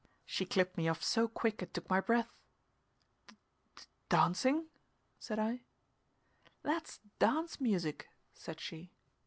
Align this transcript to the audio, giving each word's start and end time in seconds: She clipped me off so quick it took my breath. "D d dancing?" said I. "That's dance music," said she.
She 0.25 0.47
clipped 0.47 0.77
me 0.77 0.87
off 0.89 1.03
so 1.03 1.27
quick 1.27 1.61
it 1.61 1.75
took 1.75 1.87
my 1.87 1.99
breath. 2.01 2.33
"D 3.27 3.35
d 3.75 3.83
dancing?" 4.09 4.65
said 5.19 5.37
I. 5.37 5.61
"That's 6.63 7.01
dance 7.19 7.61
music," 7.61 8.09
said 8.33 8.59
she. 8.59 8.89